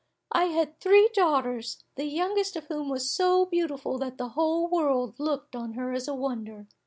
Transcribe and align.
I 0.31 0.45
had 0.45 0.79
three 0.79 1.11
daughters, 1.13 1.83
the 1.93 2.05
youngest 2.05 2.55
of 2.55 2.65
whom 2.65 2.89
was 2.89 3.11
so 3.11 3.45
beautiful 3.45 3.99
that 3.99 4.17
the 4.17 4.29
whole 4.29 4.67
world 4.67 5.13
looked 5.19 5.55
on 5.55 5.73
her 5.73 5.93
as 5.93 6.07
a 6.07 6.15
wonder. 6.15 6.65